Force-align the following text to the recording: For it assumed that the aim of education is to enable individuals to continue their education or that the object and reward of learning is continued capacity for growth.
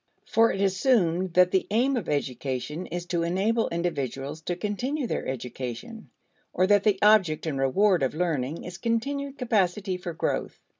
For 0.25 0.51
it 0.51 0.59
assumed 0.61 1.35
that 1.35 1.51
the 1.51 1.67
aim 1.69 1.95
of 1.95 2.09
education 2.09 2.87
is 2.87 3.05
to 3.05 3.21
enable 3.21 3.69
individuals 3.69 4.41
to 4.45 4.55
continue 4.55 5.05
their 5.05 5.27
education 5.27 6.09
or 6.53 6.65
that 6.65 6.83
the 6.83 6.97
object 7.03 7.45
and 7.45 7.59
reward 7.59 8.01
of 8.01 8.15
learning 8.15 8.63
is 8.63 8.79
continued 8.79 9.37
capacity 9.37 9.97
for 9.97 10.13
growth. 10.13 10.59